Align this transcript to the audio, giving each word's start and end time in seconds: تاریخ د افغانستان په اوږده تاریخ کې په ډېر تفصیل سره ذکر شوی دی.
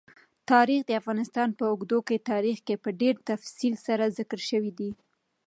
تاریخ 0.51 0.81
د 0.85 0.91
افغانستان 1.01 1.49
په 1.57 1.63
اوږده 1.71 2.17
تاریخ 2.31 2.57
کې 2.67 2.75
په 2.83 2.89
ډېر 3.01 3.15
تفصیل 3.31 3.73
سره 3.87 4.13
ذکر 4.17 4.39
شوی 4.49 4.71
دی. 4.79 4.91